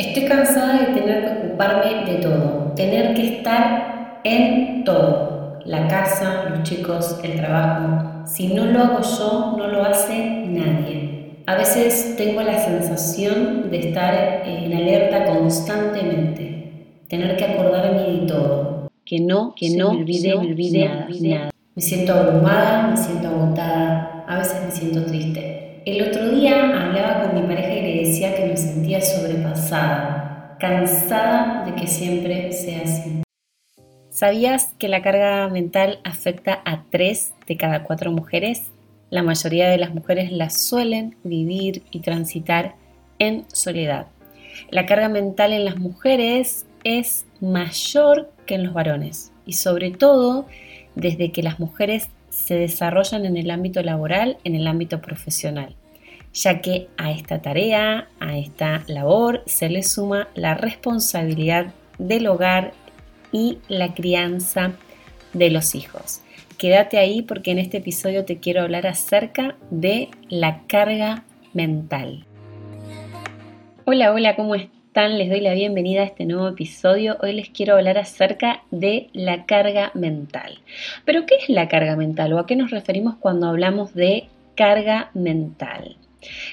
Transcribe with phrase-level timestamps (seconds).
[0.00, 5.58] Estoy cansada de tener que ocuparme de todo, tener que estar en todo.
[5.66, 8.26] La casa, los chicos, el trabajo.
[8.26, 11.42] Si no lo hago yo, no lo hace nadie.
[11.46, 18.90] A veces tengo la sensación de estar en alerta constantemente, tener que acordarme de todo,
[19.04, 20.88] que no, que no me olvide, me olvide,
[21.28, 21.50] nada.
[21.74, 25.29] Me siento abrumada, me siento agotada, a veces me siento triste.
[25.90, 31.64] El otro día hablaba con mi pareja y le decía que me sentía sobrepasada, cansada
[31.64, 33.22] de que siempre sea así.
[34.08, 38.70] ¿Sabías que la carga mental afecta a tres de cada cuatro mujeres?
[39.10, 42.76] La mayoría de las mujeres la suelen vivir y transitar
[43.18, 44.06] en soledad.
[44.70, 50.46] La carga mental en las mujeres es mayor que en los varones y sobre todo
[50.94, 55.74] desde que las mujeres se desarrollan en el ámbito laboral, en el ámbito profesional,
[56.32, 62.72] ya que a esta tarea, a esta labor, se le suma la responsabilidad del hogar
[63.32, 64.72] y la crianza
[65.32, 66.22] de los hijos.
[66.58, 72.26] Quédate ahí porque en este episodio te quiero hablar acerca de la carga mental.
[73.86, 75.10] Hola, hola, ¿cómo estás?
[75.10, 77.16] Les doy la bienvenida a este nuevo episodio.
[77.22, 80.58] Hoy les quiero hablar acerca de la carga mental.
[81.04, 85.10] Pero, ¿qué es la carga mental o a qué nos referimos cuando hablamos de carga
[85.14, 85.96] mental?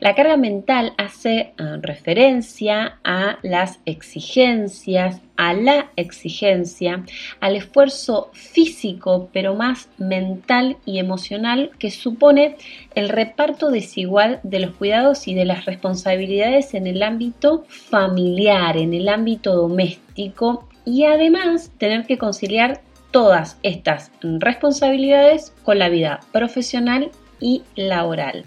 [0.00, 7.04] La carga mental hace ah, referencia a las exigencias, a la exigencia,
[7.40, 12.56] al esfuerzo físico, pero más mental y emocional que supone
[12.94, 18.94] el reparto desigual de los cuidados y de las responsabilidades en el ámbito familiar, en
[18.94, 27.10] el ámbito doméstico y además tener que conciliar todas estas responsabilidades con la vida profesional
[27.40, 28.44] y laboral.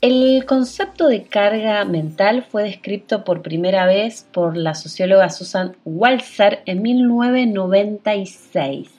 [0.00, 6.60] El concepto de carga mental fue descrito por primera vez por la socióloga Susan Walzer
[6.66, 8.98] en 1996.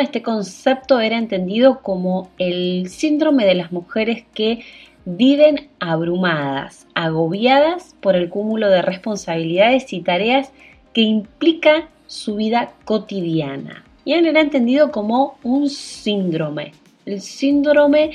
[0.00, 4.64] Este concepto era entendido como el síndrome de las mujeres que
[5.04, 10.50] viven abrumadas, agobiadas por el cúmulo de responsabilidades y tareas
[10.92, 13.84] que implica su vida cotidiana.
[14.04, 16.72] Y era entendido como un síndrome,
[17.06, 18.10] el síndrome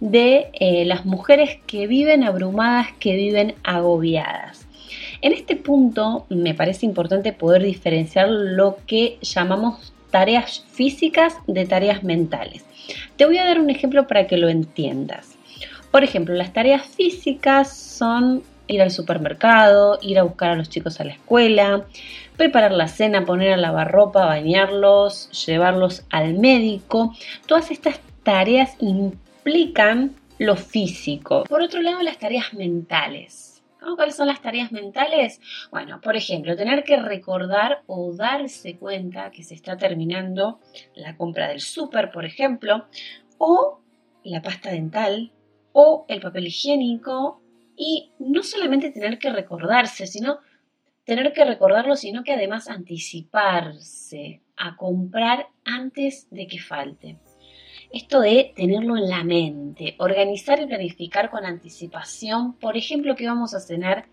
[0.00, 4.66] de eh, las mujeres que viven abrumadas, que viven agobiadas.
[5.22, 12.02] En este punto me parece importante poder diferenciar lo que llamamos tareas físicas de tareas
[12.02, 12.64] mentales.
[13.16, 15.38] Te voy a dar un ejemplo para que lo entiendas.
[15.92, 21.00] Por ejemplo, las tareas físicas son ir al supermercado, ir a buscar a los chicos
[21.00, 21.84] a la escuela,
[22.36, 27.14] preparar la cena, poner a lavar ropa, bañarlos, llevarlos al médico.
[27.46, 31.44] Todas estas tareas implican lo físico.
[31.44, 33.62] Por otro lado, las tareas mentales.
[33.96, 35.40] ¿Cuáles son las tareas mentales?
[35.70, 40.60] Bueno, por ejemplo, tener que recordar o darse cuenta que se está terminando
[40.94, 42.86] la compra del súper, por ejemplo,
[43.38, 43.80] o
[44.22, 45.32] la pasta dental,
[45.72, 47.42] o el papel higiénico,
[47.76, 50.38] y no solamente tener que recordarse, sino
[51.04, 57.16] tener que recordarlo, sino que además anticiparse a comprar antes de que falte.
[57.92, 63.52] Esto de tenerlo en la mente, organizar y planificar con anticipación, por ejemplo, que vamos
[63.52, 64.06] a cenar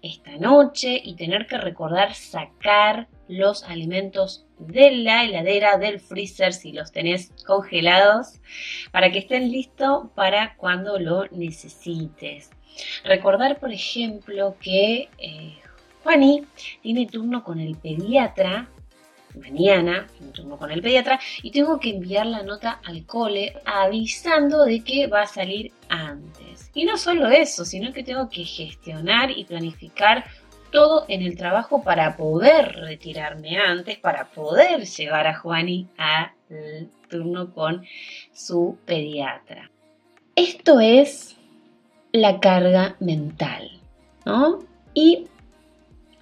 [0.00, 6.72] esta noche y tener que recordar sacar los alimentos de la heladera, del freezer, si
[6.72, 8.40] los tenés congelados,
[8.90, 12.50] para que estén listos para cuando lo necesites.
[13.04, 15.58] Recordar, por ejemplo, que eh,
[16.02, 16.44] Juani
[16.80, 18.70] tiene turno con el pediatra
[19.36, 24.64] mañana, un turno con el pediatra, y tengo que enviar la nota al cole avisando
[24.64, 26.70] de que va a salir antes.
[26.74, 30.24] Y no solo eso, sino que tengo que gestionar y planificar
[30.70, 37.52] todo en el trabajo para poder retirarme antes, para poder llevar a Juani al turno
[37.54, 37.84] con
[38.32, 39.70] su pediatra.
[40.34, 41.36] Esto es
[42.12, 43.80] la carga mental,
[44.24, 44.58] ¿no?
[44.92, 45.28] Y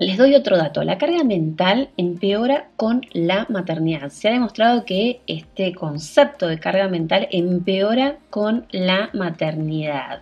[0.05, 4.11] les doy otro dato, la carga mental empeora con la maternidad.
[4.11, 10.21] Se ha demostrado que este concepto de carga mental empeora con la maternidad.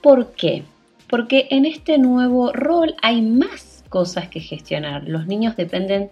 [0.00, 0.64] ¿Por qué?
[1.06, 5.04] Porque en este nuevo rol hay más cosas que gestionar.
[5.06, 6.10] Los niños dependen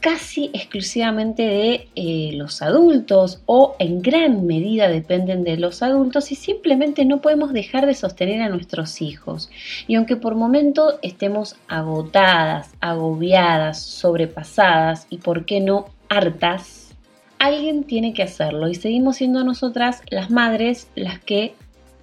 [0.00, 6.34] casi exclusivamente de eh, los adultos o en gran medida dependen de los adultos y
[6.34, 9.50] simplemente no podemos dejar de sostener a nuestros hijos.
[9.86, 16.94] Y aunque por momento estemos agotadas, agobiadas, sobrepasadas y por qué no hartas,
[17.38, 21.54] alguien tiene que hacerlo y seguimos siendo nosotras las madres las que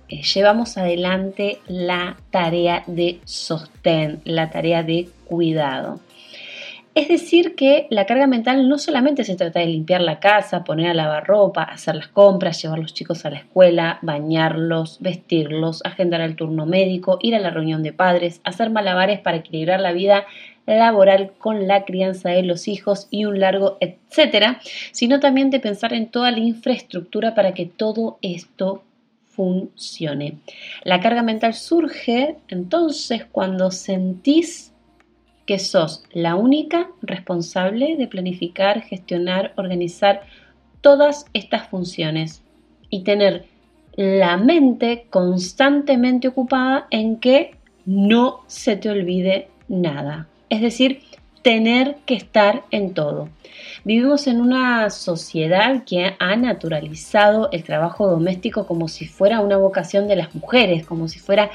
[0.07, 5.99] eh, llevamos adelante la tarea de sostén, la tarea de cuidado.
[6.95, 10.91] Es decir, que la carga mental no solamente se trata de limpiar la casa, poner
[10.91, 16.21] a lavar ropa, hacer las compras, llevar los chicos a la escuela, bañarlos, vestirlos, agendar
[16.21, 20.25] el turno médico, ir a la reunión de padres, hacer malabares para equilibrar la vida
[20.65, 24.61] laboral con la crianza de los hijos y un largo etcétera,
[24.93, 28.83] sino también de pensar en toda la infraestructura para que todo esto
[29.25, 30.37] funcione.
[30.85, 34.71] La carga mental surge entonces cuando sentís
[35.45, 40.21] que sos la única responsable de planificar, gestionar, organizar
[40.81, 42.41] todas estas funciones
[42.89, 43.45] y tener
[43.95, 47.55] la mente constantemente ocupada en que
[47.85, 50.27] no se te olvide nada.
[50.49, 51.01] Es decir,
[51.41, 53.29] tener que estar en todo.
[53.83, 60.07] Vivimos en una sociedad que ha naturalizado el trabajo doméstico como si fuera una vocación
[60.07, 61.51] de las mujeres, como si fuera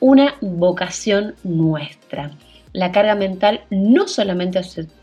[0.00, 2.32] una vocación nuestra
[2.72, 4.60] la carga mental no solamente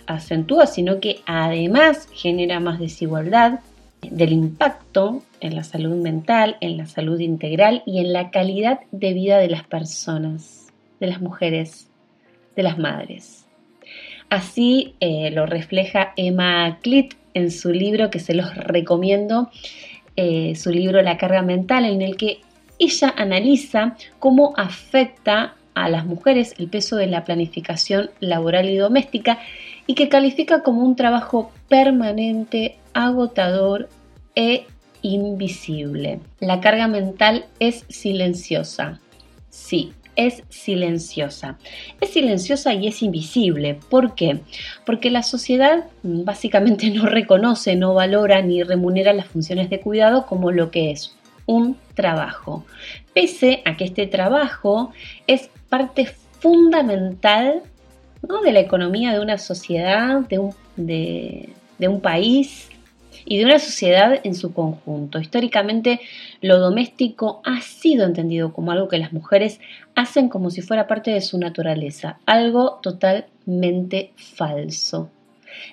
[0.08, 3.60] acentúa, sino que además genera más desigualdad
[4.02, 9.14] del impacto en la salud mental, en la salud integral y en la calidad de
[9.14, 10.68] vida de las personas,
[11.00, 11.88] de las mujeres,
[12.56, 13.46] de las madres.
[14.30, 19.50] Así eh, lo refleja Emma Clit en su libro que se los recomiendo,
[20.16, 22.40] eh, su libro La carga mental, en el que
[22.80, 29.40] ella analiza cómo afecta a las mujeres el peso de la planificación laboral y doméstica
[29.86, 33.90] y que califica como un trabajo permanente, agotador
[34.36, 34.66] e
[35.02, 36.20] invisible.
[36.40, 39.00] La carga mental es silenciosa.
[39.50, 41.58] Sí, es silenciosa.
[42.02, 43.78] Es silenciosa y es invisible.
[43.90, 44.40] ¿Por qué?
[44.86, 50.52] Porque la sociedad básicamente no reconoce, no valora ni remunera las funciones de cuidado como
[50.52, 51.16] lo que es
[51.46, 52.66] un trabajo.
[53.14, 54.92] Pese a que este trabajo
[55.28, 57.64] es parte fundamental
[58.44, 62.70] de la economía de una sociedad, de un, país
[63.26, 65.20] y de una sociedad en su conjunto.
[65.20, 66.00] Históricamente
[66.42, 69.60] lo doméstico ha sido entendido como algo que las mujeres
[69.96, 75.10] hacen como si fuera parte de su naturaleza, algo totalmente falso.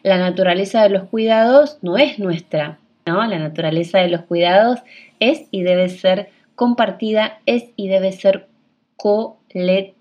[0.02, 3.24] La naturaleza de los cuidados no es nuestra, ¿no?
[3.26, 4.80] La naturaleza de los cuidados
[5.20, 8.48] es y debe ser compartida, es y debe ser
[8.96, 9.94] colectiva.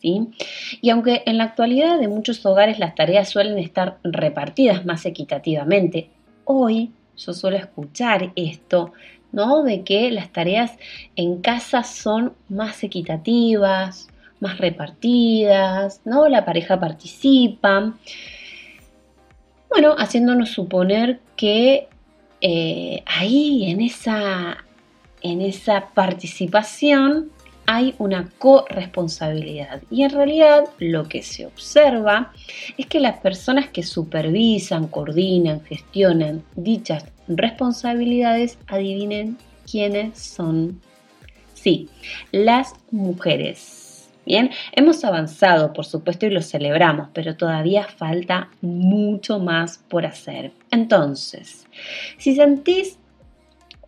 [0.00, 0.28] ¿sí?
[0.80, 6.10] Y aunque en la actualidad de muchos hogares las tareas suelen estar repartidas más equitativamente,
[6.44, 8.92] hoy yo suelo escuchar esto,
[9.32, 9.62] ¿no?
[9.62, 10.72] De que las tareas
[11.16, 14.08] en casa son más equitativas,
[14.40, 16.28] más repartidas, ¿no?
[16.28, 17.94] La pareja participa.
[19.72, 21.88] Bueno, haciéndonos suponer que
[22.42, 24.58] eh, ahí en esa,
[25.22, 27.30] en esa participación
[27.64, 29.82] hay una corresponsabilidad.
[29.90, 32.32] Y en realidad lo que se observa
[32.76, 39.38] es que las personas que supervisan, coordinan, gestionan dichas responsabilidades, adivinen
[39.70, 40.82] quiénes son.
[41.54, 41.88] Sí,
[42.30, 43.81] las mujeres.
[44.24, 50.52] Bien, hemos avanzado, por supuesto, y lo celebramos, pero todavía falta mucho más por hacer.
[50.70, 51.66] Entonces,
[52.18, 52.98] si sentís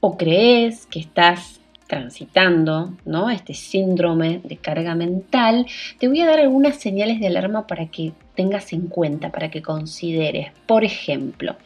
[0.01, 3.31] o crees que estás transitando ¿no?
[3.31, 5.67] este síndrome de carga mental,
[5.99, 9.63] te voy a dar algunas señales de alarma para que tengas en cuenta, para que
[9.63, 10.51] consideres.
[10.67, 11.57] Por ejemplo,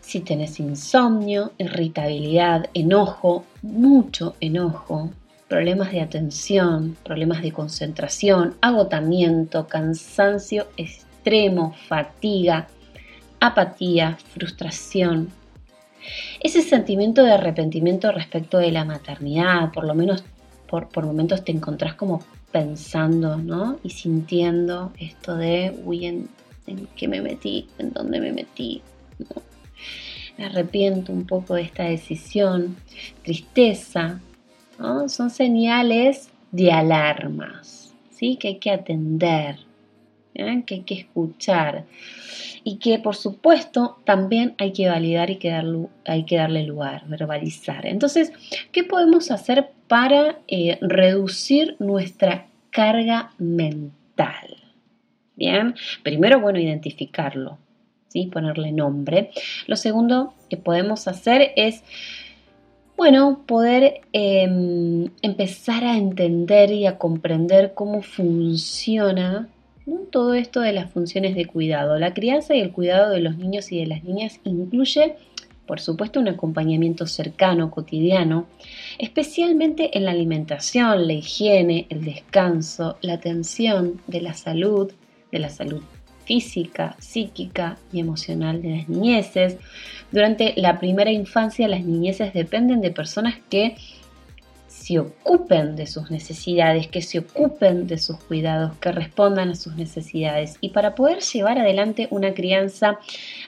[0.00, 5.10] si tenés insomnio, irritabilidad, enojo, mucho enojo,
[5.54, 12.66] problemas de atención, problemas de concentración, agotamiento, cansancio extremo, fatiga,
[13.38, 15.28] apatía, frustración.
[16.40, 20.24] Ese sentimiento de arrepentimiento respecto de la maternidad, por lo menos
[20.66, 23.78] por, momentos te encontrás como pensando, ¿no?
[23.84, 26.28] Y sintiendo esto de, uy, ¿en,
[26.96, 27.68] qué me metí?
[27.78, 28.82] ¿En dónde me metí?
[30.36, 32.74] Me arrepiento un poco de esta decisión.
[33.22, 34.18] Tristeza,
[35.08, 38.36] son señales de alarmas, ¿sí?
[38.36, 39.58] que hay que atender,
[40.34, 41.84] que hay que escuchar
[42.64, 45.52] y que por supuesto también hay que validar y que
[46.06, 47.86] hay que darle lugar, verbalizar.
[47.86, 48.32] Entonces,
[48.72, 54.56] ¿qué podemos hacer para eh, reducir nuestra carga mental?
[55.36, 57.58] Bien, primero, bueno, identificarlo,
[58.08, 58.26] ¿sí?
[58.26, 59.30] ponerle nombre.
[59.66, 61.82] Lo segundo que podemos hacer es
[62.96, 69.48] bueno, poder em, empezar a entender y a comprender cómo funciona
[70.10, 71.98] todo esto de las funciones de cuidado.
[71.98, 75.16] La crianza y el cuidado de los niños y de las niñas incluye
[75.66, 78.46] por supuesto, un acompañamiento cercano, cotidiano,
[78.98, 84.92] especialmente en la alimentación, la higiene, el descanso, la atención de la salud,
[85.32, 85.82] de la salud
[86.24, 89.56] física, psíquica y emocional de las niñeces.
[90.10, 93.76] Durante la primera infancia, las niñeces dependen de personas que
[94.84, 99.76] se ocupen de sus necesidades, que se ocupen de sus cuidados, que respondan a sus
[99.76, 100.58] necesidades.
[100.60, 102.98] Y para poder llevar adelante una crianza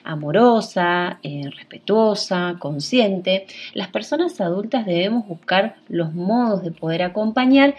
[0.03, 7.75] amorosa, eh, respetuosa, consciente, las personas adultas debemos buscar los modos de poder acompañar,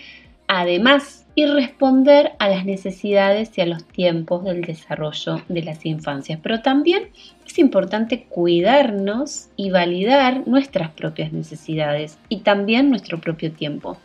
[0.47, 6.41] además y responder a las necesidades y a los tiempos del desarrollo de las infancias.
[6.43, 7.11] Pero también
[7.47, 13.99] es importante cuidarnos y validar nuestras propias necesidades y también nuestro propio tiempo.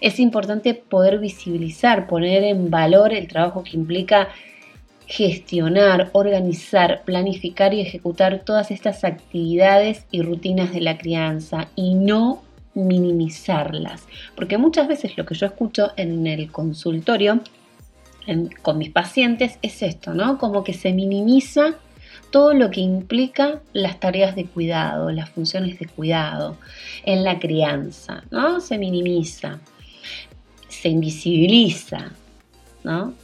[0.00, 4.26] Es importante poder visibilizar, poner en valor el trabajo que implica
[5.06, 12.42] gestionar, organizar, planificar y ejecutar todas estas actividades y rutinas de la crianza y no
[12.86, 14.06] minimizarlas.
[14.34, 17.40] Porque muchas veces lo que yo escucho en el consultorio
[18.62, 20.38] con mis pacientes es esto, ¿no?
[20.38, 21.76] Como que se minimiza
[22.30, 26.58] todo lo que implica las tareas de cuidado, las funciones de cuidado
[27.04, 28.60] en la crianza, ¿no?
[28.60, 29.58] Se minimiza,
[30.68, 32.12] se invisibiliza,
[32.84, 33.14] ¿no?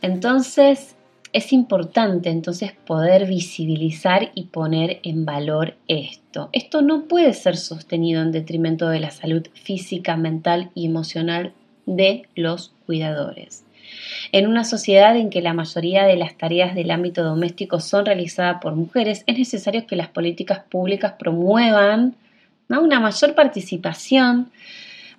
[0.00, 0.95] Entonces,
[1.36, 6.48] es importante entonces poder visibilizar y poner en valor esto.
[6.52, 11.52] Esto no puede ser sostenido en detrimento de la salud física, mental y emocional
[11.84, 13.66] de los cuidadores.
[14.32, 18.62] En una sociedad en que la mayoría de las tareas del ámbito doméstico son realizadas
[18.62, 22.14] por mujeres, es necesario que las políticas públicas promuevan
[22.70, 24.50] una mayor participación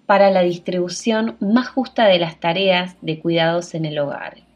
[0.08, 4.48] para la distribución más justa de las tareas de cuidados en el hogar.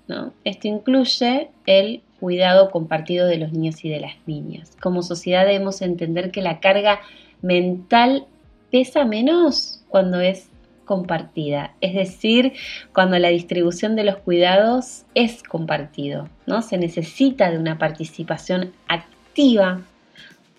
[0.44, 4.76] Esto incluye el cuidado compartido de los niños y de las niñas.
[4.82, 7.00] Como sociedad debemos entender que la carga
[7.42, 8.26] mental
[8.72, 10.48] pesa menos cuando es
[10.86, 12.54] compartida, es decir,
[12.94, 16.62] cuando la distribución de los cuidados es compartido, ¿no?
[16.62, 19.82] Se necesita de una participación activa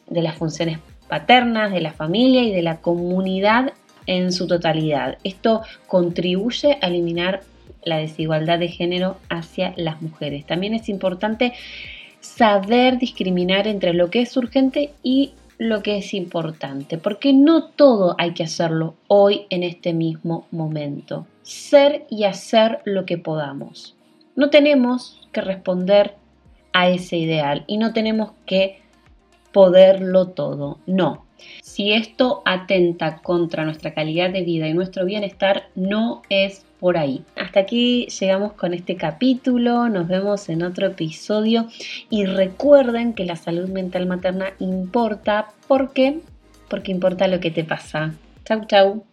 [0.06, 3.74] de las funciones paternas, de la familia y de la comunidad
[4.06, 5.18] en su totalidad.
[5.22, 7.42] Esto contribuye a eliminar
[7.84, 10.46] la desigualdad de género hacia las mujeres.
[10.46, 11.52] También es importante
[12.20, 18.16] saber discriminar entre lo que es urgente y lo que es importante, porque no todo
[18.18, 21.26] hay que hacerlo hoy en este mismo momento.
[21.42, 23.96] Ser y hacer lo que podamos.
[24.34, 26.14] No tenemos que responder
[26.72, 28.80] a ese ideal y no tenemos que
[29.52, 31.26] poderlo todo, no.
[31.62, 37.24] Si esto atenta contra nuestra calidad de vida y nuestro bienestar, no es por ahí.
[37.36, 41.68] Hasta aquí llegamos con este capítulo, nos vemos en otro episodio
[42.10, 46.20] y recuerden que la salud mental materna importa, ¿por qué?
[46.68, 48.14] Porque importa lo que te pasa.
[48.44, 49.04] Chau, chau.